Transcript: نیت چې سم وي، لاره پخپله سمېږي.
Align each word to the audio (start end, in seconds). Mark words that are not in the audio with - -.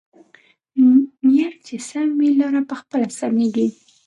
نیت 1.31 1.53
چې 1.65 1.75
سم 1.89 2.09
وي، 2.17 2.29
لاره 2.39 2.61
پخپله 2.69 3.07
سمېږي. 3.19 3.67